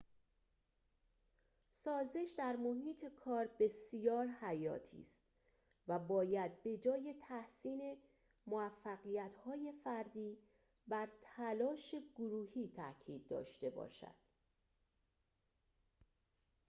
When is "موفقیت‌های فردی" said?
8.47-10.37